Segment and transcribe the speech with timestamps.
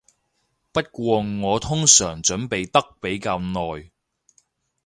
[0.71, 3.91] 不過我通常準備得比較耐